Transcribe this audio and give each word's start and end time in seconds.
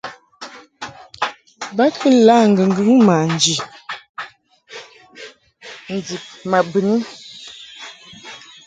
Ba 1.75 1.85
kɨ 1.99 2.09
la 2.27 2.35
ŋgɨŋgɨŋ 2.51 2.89
manji 3.07 3.55
ndib 5.95 6.23
ma 6.49 6.59
bɨni. 6.71 6.95